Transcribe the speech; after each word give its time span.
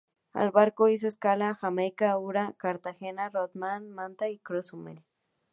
El 0.33 0.49
barco 0.49 0.87
hizo 0.87 1.07
escala 1.07 1.49
en 1.49 1.53
Jamaica, 1.53 2.13
Aruba, 2.13 2.55
Cartagena, 2.57 3.29
Rodman, 3.29 3.91
Manta 3.91 4.29
y 4.29 4.39
Cozumel. 4.39 5.03